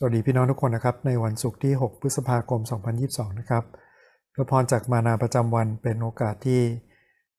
[0.00, 2.60] สวัสดีพี่น้องทุกคนนะครับ ในวันศุกร์ที่ 6 พฤษภาคม
[3.00, 3.64] 2022 นะครับ
[4.34, 6.60] พระพรจากมานาประจำวันเป็นโอกาสที่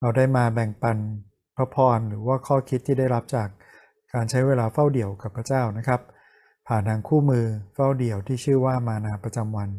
[0.01, 0.97] เราได้มาแบ่งปัน
[1.55, 3.47] พระพรหรือว่าข้อคิดที่ได้รับจาก
[4.13, 6.01] การใช้เวลาเฝ้าเดี่ยวกับพระเจ้านะครับ
[6.67, 7.45] ผ่านทางคู่มือ
[7.75, 9.69] เฝ้าเดี่ยวที่ชื่อว่ามานาประจำวัน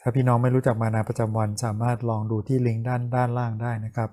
[0.00, 4.10] ถ้าพี่น้องไม่รู้จักมานาประจำวัน สามารถลองดูที่ลิงก์ด้านด้านล่างได้นะครับ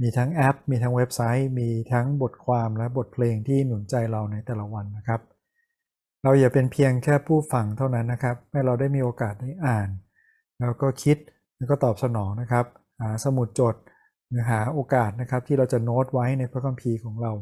[0.00, 5.22] มีทั้งแอป มีทั้งเว็บไซต์ มีทั้งบทความและบทเพลงที่หนุนใจเราในแต่ละวันนะครับ
[6.22, 9.88] เราอย่าเป็นเพียงแค่ผู้ฟังเท่านั้นนะครับ ให้เราได้มีโอกาสได้อ่าน
[10.60, 11.16] แล้วก็คิด
[11.56, 12.66] แล้วก็ตอบสนองนะครับ
[13.00, 13.74] หาสมุดจด
[14.28, 17.32] หรือหาโอกาสนะครับที่เราจะโน้ตไว้ในพระคัมภีร์ของเรา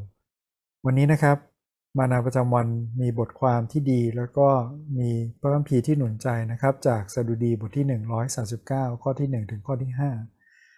[0.84, 1.36] วันนี้นะครับ
[1.98, 2.66] มานาประจำวัน
[3.00, 4.48] มีบทความที่ดี แล้วก็
[4.98, 5.10] มี
[5.40, 7.86] พระคัมภีร์ที่หนุนใจนะครับ จากสดุดีบทที่
[8.48, 9.92] 139 ข้อที่ 1 ถึงข้อที่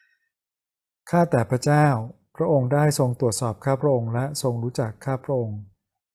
[0.00, 1.86] 5 ข้าแต่พระเจ้า
[2.36, 5.58] พระองค์ได้ทรงตรวจสอบข้าพระองค์และทรงรู้จักข้าพระองค์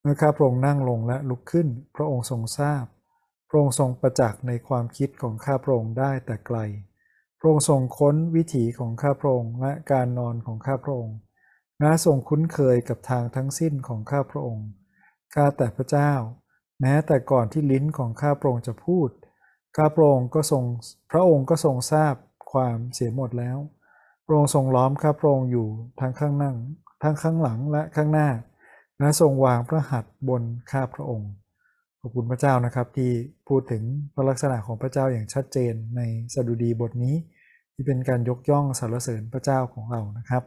[0.09, 2.85] มื่อข้าพระองค์นั่งลงและลุกขึ้น พระองค์ทรงทราบ
[3.49, 6.57] พระองค์ทรงประจักษ์ในความคิดของข้าพระองค์ได้แต่ไกล
[7.39, 11.17] พระองค์ทรงค้นวิถีของข้าพระองค์และการนอนของข้าพระองค์
[11.81, 14.67] และทรงคุ้นเคยกับทางทั้งสิ้นของข้าพระองค์
[15.35, 16.13] ข้าแต่พระเจ้า
[16.81, 19.09] แม้แต่ก่อนที่ลิ้นของข้าพระองค์จะพูด
[19.77, 20.63] ข้าพระองค์ก็ทรง
[21.11, 22.15] พระองค์ก็ทรงทราบ
[22.51, 23.57] ความเสียหมดแล้ว
[24.25, 25.67] พระองค์ทรงล้อมข้าพระองค์อยู่
[25.99, 26.55] ทั้งข้างนั่ง
[27.03, 28.29] ทั้งข้างหลังและข้างหน้า
[28.99, 31.31] และทรงวางพระหัตถ์บนข้าพระองค์
[31.99, 33.11] ขอบคุณพระเจ้านะครับที่
[33.47, 33.83] พูดถึง
[34.15, 36.01] พระลักษณะของพระเจ้าอย่างชัดเจนใน
[36.33, 37.15] สดุดีบทนี้
[37.73, 40.43] ที่เป็นการยกย่องสรรเสริญพระเจ้าของเรานะครับ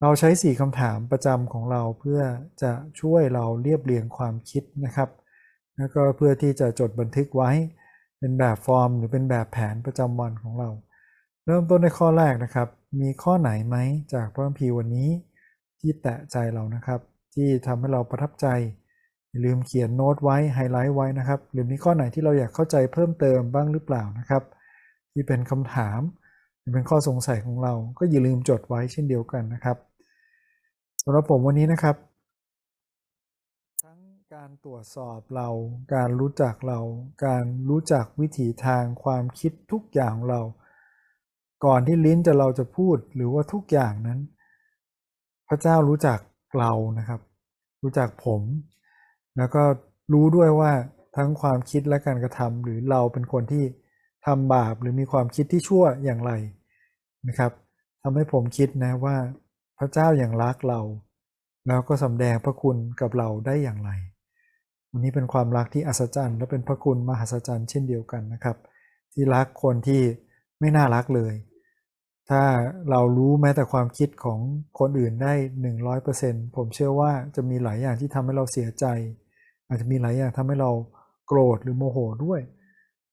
[0.00, 2.20] เราใช้สี่คำถามประจำของเราเพื่อ
[2.62, 5.10] จะช่วยเราเรียบเรียงความคิดนะครับ
[5.76, 7.50] แล้วก็เพื่อที่จะจดบันทึกไว้
[8.18, 10.70] เป็นแบบฟอร์ม หรือเป็นแบบแผนประจำวันของเรา
[11.46, 12.68] เริ่มต้นในข้อแรกนะครับ
[13.00, 13.76] มีข้อไหนไหม
[14.14, 15.08] จากพระคัมภีร์วันนี้
[15.80, 17.00] ที่แตะใจเรานะครับ
[17.34, 18.46] ที่ทำให้เราประทับใจ
[19.30, 24.42] อย่าลืมเขียนโน้ตไว้ไฮไลท์ไว้นะครับ หรือมีข้อไหนที่เราอยากเข้าใจเพิ่มเติมบ้างหรือเปล่านะครับ
[25.12, 26.00] ที่เป็นคำถาม
[26.60, 29.76] หรือเป็นข้อสงสัยของเรา ก็อย่าลืมจดไว้เช่นเดียวกันนะครับ
[31.02, 31.96] สำหรับผมวันนี้นะครับ
[33.82, 34.00] ทั้ง
[34.34, 35.48] การตรวจสอบเรา
[35.94, 36.80] การรู้จักเรา
[37.26, 40.42] การรู้จักวิถีทางความคิดทุกอย่างของเรา
[41.64, 44.20] ก่อนที่ลิ้นจะเราจะพูดหรือว่าทุกอย่างนั้น
[45.48, 46.18] พระเจ้ารู้จัก
[46.60, 47.20] เรานะครับ
[47.82, 48.42] รู้จักผม
[49.36, 49.62] แล้วก็
[50.12, 50.72] รู้ด้วยว่า
[51.16, 53.64] ทั้งความคิดและการกระทำหรือเราเป็นคนที่
[54.26, 56.32] ทำบาปหรือมีความคิดที่ชั่วอย่างไร
[57.28, 57.52] นะครับ
[58.02, 59.16] ทำให้ผมคิดนะว่า
[59.78, 60.80] พระเจ้าอย่างรักเรา
[61.66, 63.90] แล้วก็สำแดงพระคุณกับเราได้อย่างไร
[64.90, 68.56] วันนี้เป็นความรักที่อัศจรรย์ และเป็นพระคุณมหัศจรรย์เช่นเดียวกันนะครับ
[69.12, 70.00] ที่รักคนที่
[70.60, 71.32] ไม่น่ารักเลย
[72.30, 72.42] ถ้า
[72.90, 74.38] เรารู้แม้แต่ความคิดของ
[74.78, 75.34] คนอื่นได้
[75.94, 78.84] 100%ผมเชื่อว่าจะมีหลายอย่างที่ทำให้เราเสียใจ
[79.68, 80.70] อาจจะมีหลายอย่างทำให้เรา
[81.26, 82.40] โกรธหรือโมโหด้วย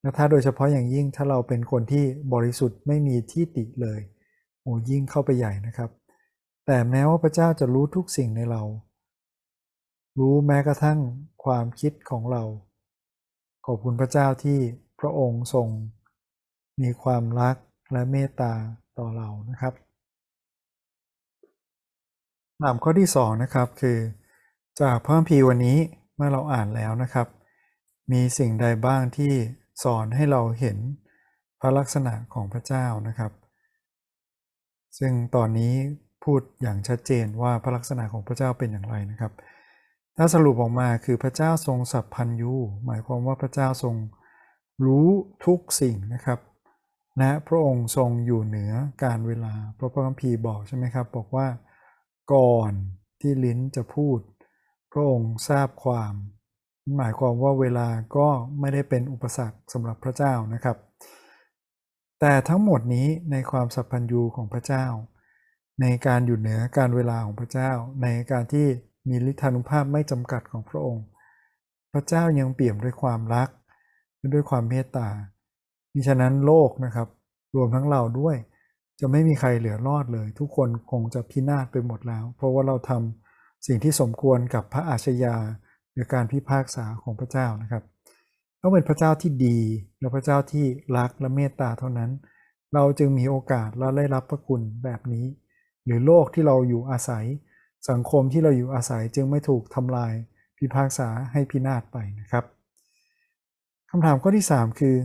[0.01, 3.99] และถ้าโดยเฉพาะอย่างยิ่งถ้าเราเป็นคนที่บริสุทธิ์ไม่มีที่ติเลย
[4.61, 5.89] โอ้ยิ่งเข้าไปใหญ่นะครับ
[6.65, 8.63] แต่แม้ว่าพระเจ้าจะรู้ทุกสิ่งในเรา
[10.19, 10.99] รู้แม้กระทั่ง
[11.43, 12.43] ความคิดของเรา
[13.65, 14.59] ขอบคุณพระเจ้าที่
[14.99, 15.67] พระองค์ทรง
[16.81, 17.55] มีความรัก
[17.93, 18.53] และเมตตา
[18.99, 19.73] ต่อเรานะครับ
[22.55, 23.97] คำถามข้อที่2นะครับคือ
[24.81, 25.77] จากพระคัมภีวันนี้
[26.15, 27.27] เมื่อเราอ่านแล้วนะครับ
[28.11, 29.33] มีสิ่งใดบ้างที่
[29.83, 30.77] สอนให้เราเห็น
[31.61, 33.31] พระลักษณะของพระเจ้านะครับ
[34.99, 35.73] ซึ่งตอนนี้
[36.23, 39.31] พูดอย่างชัดเจนว่าพระลักษณะของพระเจ้าเป็นอย่างไรนะครับ
[40.17, 42.53] ถ้าสรุปออกมาคือพระเจ้าทรงสัพพัญญู
[42.85, 43.95] หมายความว่าพระเจ้าทรง
[44.85, 45.07] รู้
[45.45, 46.39] ทุกสิ่งนะครับ
[47.19, 48.73] นะพระองค์ทรงอยู่เหนือ
[49.03, 51.47] การเวลา เพราะพระคัมภีร์บอกใช่ไหมครับ บอกว่า
[52.33, 52.71] ก่อน
[53.21, 54.19] ที่ลิ้นจะพูด
[54.91, 56.13] พระองค์ทราบความ
[56.97, 58.27] หมายความว่าเวลาก็
[58.59, 60.77] ไม่ได้เป็นอุปสรรคสำหรับพระเจ้านะครับ
[62.19, 64.85] แต่ทั้งหมดนี้ในความสัพพัญญูของพระเจ้า
[65.81, 67.71] ในการอยู่เหนือการเวลาของพระเจ้า
[68.03, 68.67] ในการที่
[69.09, 71.05] มีฤทธานุภาพไม่จำกัดของพระองค์
[71.93, 73.49] พระเจ้ายังเปี่ยมด้วยความรัก
[74.33, 75.07] ด้วยความเมตตา
[75.93, 77.07] มิฉะนั้นโลกนะครับ
[77.55, 78.35] รวมทั้งเราด้วย
[78.99, 85.35] จะไม่มีใครเหลือรอดเลย ทุกคนคงจะพินาศไปหมดแล้ว เพราะว่าเราทำสิ่งที่สมควรกับพระอาชญา
[85.93, 87.83] หรือการพิพากษาของพระเจ้านะครับ
[88.61, 89.59] ต้องเป็นพระเจ้าที่ดี
[89.99, 90.65] และพระเจ้าที่
[90.97, 92.11] รักและเมตตาเท่านั้น
[92.73, 95.25] เราจึงมีโอกาสและได้รับพระคุณแบบนี้
[95.85, 97.25] หรือโลกที่เราอยู่อาศัย
[97.89, 100.13] สังคมที่เราอยู่อาศัยจึงไม่ถูกทำลาย
[100.57, 102.45] พิพากษาให้พินาศไปนะครับ
[103.89, 104.95] คำถามข้อที่ 3 คือ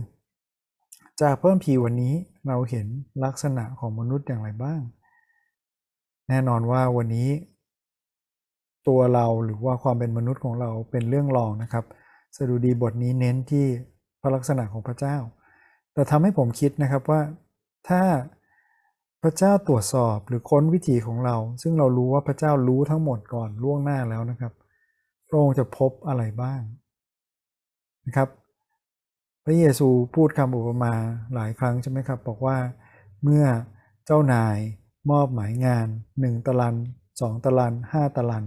[1.21, 2.13] จากเพิ่มพีวันนี้
[2.47, 2.87] เราเห็น
[3.23, 4.81] ลักษณะของมนุษย์อย่างไรบ้าง
[6.29, 7.29] แน่นอนว่าวันนี้
[8.87, 11.85] ตัวเราหรือว่าความเป็นมนุษย์ของเราเป็นเรื่องรองนะครับ
[12.35, 13.65] สดุดีบทนี้เน้นที่
[14.21, 15.17] พระลักษณะของพระเจ้า
[15.93, 17.21] แต่ทำให้ผมคิดนะครับว่า
[17.89, 18.03] ถ้า
[19.23, 24.53] พระเจ้าตรวจสอบหรือค้นวิถีของเรา ซึ่งเรารู้ว่าพระเจ้ารู้ทั้งหมดก่อนล่วงหน้าแล้วนะครับ
[25.27, 26.61] พระองค์จะพบอะไรบ้าง
[28.05, 28.29] นะครับ
[29.49, 30.93] พระเยซูพูดคำอุปมา
[31.33, 32.57] หลายครั้งใช่ไหมครับ บอกว่า
[33.23, 33.45] เมื่อ
[34.05, 34.57] เจ้านาย
[35.11, 36.75] มอบหมายงาน 1ตาราง
[37.21, 38.45] สองตารางห้าตาราง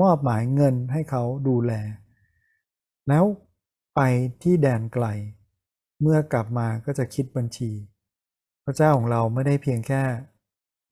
[0.00, 1.72] มอบหมายเงินให้เขาดูแล
[3.08, 3.24] แล้ว
[3.96, 4.00] ไป
[4.42, 5.06] ที่แดนไกล
[6.02, 7.70] เมื่อกลับมาก็จะคิดบัญชี
[8.64, 10.02] พระเจ้าของเราไม่ได้เพียงแค่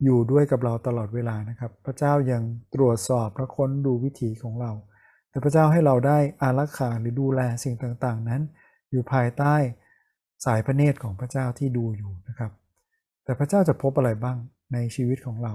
[0.05, 2.43] อยู่ด้วยกับเราตลอดเวลานะครับ พระเจ้ายัง
[2.75, 4.73] ตรวจสอบพระค้นดูวิถีของเรา
[5.31, 8.43] แต่พระเจ้าให้เราได้อารักขาหรือดูแลสิ่งต่างๆ นั้น
[8.97, 9.55] อยู่ภายใต้
[10.45, 12.53] สายพระเนตรของพระเจ้าที่ดูอยู่นะครับ
[13.25, 14.37] แต่พระเจ้าจะพบอะไรบ้าง
[14.73, 15.55] ในชีวิตของเรา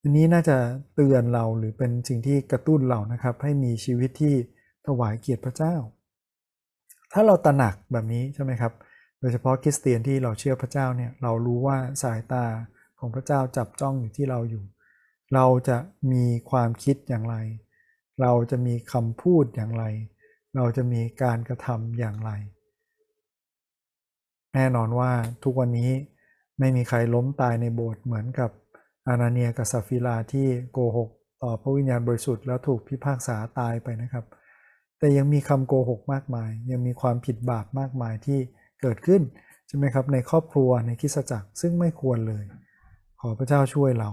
[0.00, 0.56] อันนี้น่าจะ
[0.94, 4.34] เตือนเราหรือเป็นสิ่งที่กระตุ้นเรานะครับ ให้มีชีวิตที่
[4.86, 5.74] ถวายเกียรติพระเจ้า
[7.12, 8.72] ถ้าเราตระหนักแบบนี้ใช่ไหมครับ
[9.20, 12.44] โดยเฉพาะคริสเตียนที่เราเชื่อพระเจ้าเนี่ย เรารู้ว่าสายตา
[12.98, 14.64] ของพระเจ้าจับจ้องอยู่ที่เราอยู่
[15.34, 15.78] เราจะ
[16.12, 17.36] มีความคิดอย่างไร
[18.20, 19.84] เราจะมีคำพูดอย่างไร
[20.56, 22.30] เราจะมีการกระทำอย่างไร
[24.54, 25.10] แน่นอนว่า
[25.44, 25.90] ทุกวันนี้
[26.58, 28.50] ไม่มีใครล้มตายในโบสถ์เหมือนกับ
[29.08, 31.10] อานาเนียกับซาฟิลาที่โกหก
[31.42, 34.24] ต่อพระวิญญาณบริสุทธิ์แล้วถูกพิพากษาตายไปนะครับ
[34.98, 38.38] แต่ยังมีคำโกหกมากมาย ยังมีความผิดบาปมากมายที่
[38.80, 39.22] เกิดขึ้น
[39.68, 42.44] ใช่ไหมครับในครอบครัวในคิสจักรซึ่งไม่ควรเลย
[43.20, 44.10] ขอพระเจ้าช่วยเรา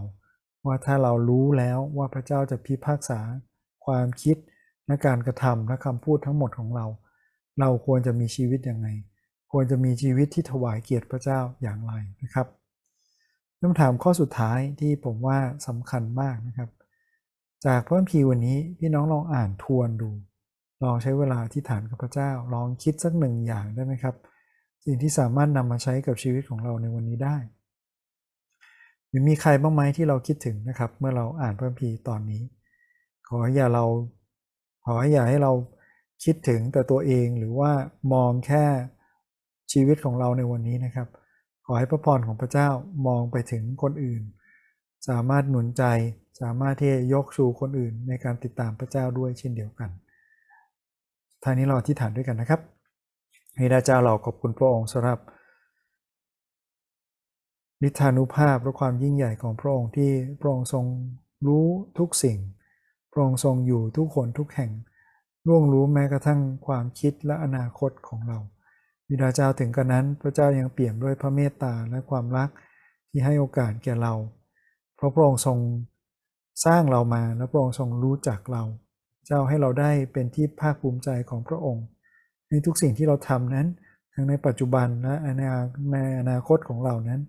[0.65, 3.19] ว่าถ้าเรารู้แล้วว่าพระเจ้าจะพิพากษา
[3.85, 4.37] ความคิด
[4.91, 6.85] และการกระทำและคำพูดทั้งหมดของเรา
[7.59, 8.87] เราควรจะมีชีวิตยังไง
[9.51, 11.93] ควรจะมีชีวิตที่ถวายเกียรติพระเจ้าอย่างไร
[12.23, 12.47] นะครับ
[13.61, 16.69] คำถามข้อสุดท้ายที่ผมว่าสำคัญมากนะครับ
[17.65, 20.09] จากพระคัมภีร์วันนี้พี่น้องลองอ่านทวนดู
[20.83, 24.15] ลองใช้เวลาที่ฐานกับพระเจ้า ลองคิดสักหนึ่งอย่างได้ไหมครับ
[24.85, 27.37] สิ่งที่สามารถนำมาใช้กับชีวิตของเราในวันนี้ได้
[29.07, 32.41] หรือมีใครบ้างไหมที่เราคิดถึงนะครับ เมื่อเราอ่านพระคัมภีร์ตอนนี้
[33.27, 33.85] ขออย่าเรา
[34.85, 35.51] ขอให้อย่าให้เรา
[36.23, 37.71] คิดถึงแต่ตัวเองหรือว่า
[38.13, 38.65] มองแค่
[39.71, 41.07] ชีวิตของเราในวันนี้นะครับ
[41.65, 42.69] ขอให้พระพรของพระเจ้า
[43.07, 44.21] มองไปถึงคนอื่น
[45.09, 45.83] สามารถหนุนใจ
[46.41, 49.89] สามารถที่จะยกชูคนอื่นในการติดตามพระเจ้าด้วยเช่นเดียวกัน
[51.43, 52.61] ทางนี้เราอธิฐานด้วยกันนะครับ
[53.57, 55.19] ให้ดาเจ้าเราขอบคุณพระองค์สำหรับ
[57.83, 60.85] นิทานุภาพและความยิ่งใหญ่ของพระองค์ที่พระองค์ทรง
[61.47, 61.65] รู้
[61.99, 62.37] ทุกสิ่ง
[63.11, 64.71] พระองค์ทรงอยู่ทุกคนทุกแห่ง
[65.47, 68.37] ร่วงรู้แม้กระทั่งความคิดและอนาคตของเรา
[69.07, 72.49] บิดาเจ้าถึงกระนั้น พระเจ้ายังเปี่ยมด้วยพระเมตตาและความรัก
[73.09, 74.13] ที่ให้โอกาสแก่เรา
[74.95, 75.57] เพราะพระองค์ทรง
[76.65, 78.63] สร้างเรามาและพระองค์ทรงรู้จักเรา
[79.25, 81.85] เจ้าให้เราได้เป็นที่ภาคภูมิใจของพระองค์
[82.49, 83.67] ในทุกสิ่งที่เราทำนั้น
[84.13, 85.15] ทั้งในปัจจุบันและ
[85.91, 87.21] ในอนาคตของเรานั้น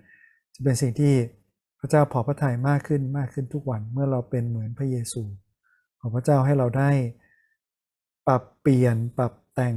[0.55, 1.15] จะเป็นสิ่งที่
[1.81, 5.23] พระเจ้าพอพระทัยมากขึ้นมากขึ้นทุกวันเมื่อเราเป็นเหมือนพระเยซู
[6.05, 6.91] ขอพระเจ้าให้เราได้
[8.29, 9.77] ปรับเปลี่ยนปรับแต่ง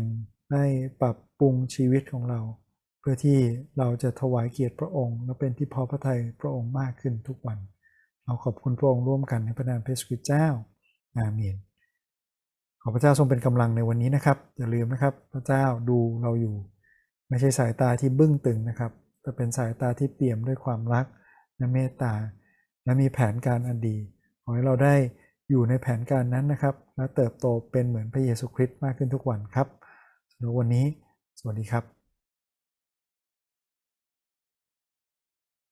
[0.51, 0.63] ได้
[1.01, 2.39] ปรับปรุงชีวิตของเรา
[2.99, 3.37] เพื่อที่
[3.77, 7.57] เราจะถวายเกียรติพระองค์ และเป็นที่พอพระทัยพระองค์มากขึ้นทุกวัน
[8.25, 10.47] เราขอบคุณพระองค์ร่วมกันในพระนามพระสุริเจ้า
[11.17, 11.55] อาเมน
[12.81, 16.55] ขอพระเจ้าทรงเป็นกำลังในวันนี้นะครับอย่าลืมนะครับ พระเจ้าดูเราอยู่
[17.29, 18.91] ไม่ใช่สายตาที่บึ้งตึงนะครับ
[19.21, 21.05] แต่เป็นสายตาที่เปี่ยมด้วยความรัก
[21.57, 22.13] และเมตตา
[22.83, 23.97] และมีแผนการอันดี
[24.41, 24.95] ขอให้เราได้
[25.49, 29.67] อยู่ในแผนการนั้นนะครับ และเติบโตเป็นเหมือนพระเยซูคริสต์มากขึ้นทุกวันครับ
[30.31, 30.85] สำหรับวันนี้
[31.39, 31.94] สวัสดีครับ